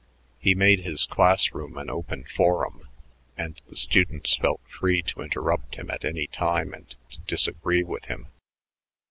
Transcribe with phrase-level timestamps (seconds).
[0.39, 2.89] He made his class room an open forum,
[3.37, 8.05] and the students felt free to interrupt him at any time and to disagree with
[8.05, 8.27] him.